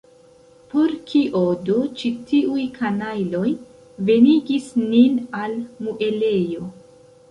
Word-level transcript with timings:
Por 0.69 0.93
kio 1.11 1.41
do 1.67 1.75
ĉi 1.99 2.11
tiuj 2.33 2.65
kanajloj 2.79 3.47
venigis 4.11 4.75
nin 4.83 5.25
al 5.45 5.59
muelejo? 5.65 6.71